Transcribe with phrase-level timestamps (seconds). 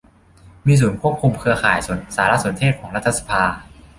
[0.65, 1.77] มีศูนย์ควบคุมเครือข่าย
[2.15, 3.43] สารสนเทศของรัฐสภา